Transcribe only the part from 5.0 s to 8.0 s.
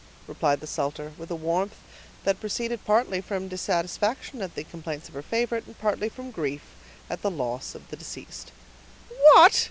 of her favorite, and partly from grief at the loss of the